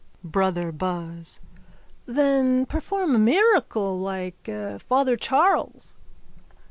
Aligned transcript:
BROTHER 0.23 0.71
BUZZ: 0.71 1.39
Then 2.07 2.65
perform 2.65 3.13
a 3.13 3.19
miracle 3.19 3.99
like 3.99 4.49
Father 4.79 5.15
Charles. 5.15 5.95